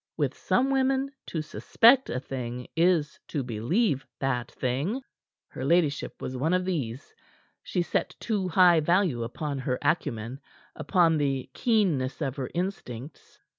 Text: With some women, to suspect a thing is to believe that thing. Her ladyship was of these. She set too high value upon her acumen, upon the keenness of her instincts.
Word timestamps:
With 0.17 0.33
some 0.35 0.71
women, 0.71 1.11
to 1.27 1.43
suspect 1.43 2.09
a 2.09 2.19
thing 2.19 2.65
is 2.75 3.19
to 3.27 3.43
believe 3.43 4.03
that 4.19 4.49
thing. 4.49 5.03
Her 5.49 5.63
ladyship 5.63 6.19
was 6.19 6.33
of 6.33 6.65
these. 6.65 7.13
She 7.61 7.83
set 7.83 8.15
too 8.19 8.47
high 8.47 8.79
value 8.79 9.21
upon 9.21 9.59
her 9.59 9.77
acumen, 9.83 10.39
upon 10.75 11.17
the 11.19 11.51
keenness 11.53 12.19
of 12.19 12.35
her 12.37 12.49
instincts. 12.55 13.37